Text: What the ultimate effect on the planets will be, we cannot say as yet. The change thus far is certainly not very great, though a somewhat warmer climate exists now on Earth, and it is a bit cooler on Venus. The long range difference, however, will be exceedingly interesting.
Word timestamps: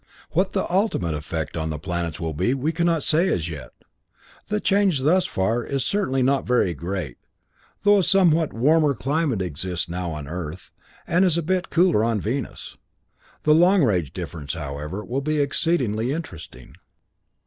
What 0.31 0.53
the 0.53 0.67
ultimate 0.67 1.13
effect 1.13 1.55
on 1.55 1.69
the 1.69 1.77
planets 1.77 2.19
will 2.19 2.33
be, 2.33 2.55
we 2.55 2.71
cannot 2.71 3.03
say 3.03 3.27
as 3.29 3.47
yet. 3.47 3.69
The 4.47 4.59
change 4.59 5.01
thus 5.03 5.27
far 5.27 5.63
is 5.63 5.83
certainly 5.85 6.23
not 6.23 6.43
very 6.43 6.73
great, 6.73 7.19
though 7.83 7.99
a 7.99 8.03
somewhat 8.03 8.51
warmer 8.51 8.95
climate 8.95 9.43
exists 9.43 9.87
now 9.87 10.09
on 10.09 10.27
Earth, 10.27 10.71
and 11.05 11.23
it 11.23 11.27
is 11.27 11.37
a 11.37 11.43
bit 11.43 11.69
cooler 11.69 12.03
on 12.03 12.19
Venus. 12.19 12.77
The 13.43 13.53
long 13.53 13.83
range 13.83 14.11
difference, 14.11 14.55
however, 14.55 15.05
will 15.05 15.21
be 15.21 15.39
exceedingly 15.39 16.11
interesting. 16.11 16.77